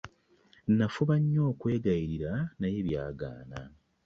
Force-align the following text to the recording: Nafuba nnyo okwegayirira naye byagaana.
Nafuba 0.77 1.15
nnyo 1.21 1.41
okwegayirira 1.51 2.33
naye 2.59 2.79
byagaana. 2.87 3.59